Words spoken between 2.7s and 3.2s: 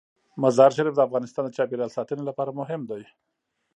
دي.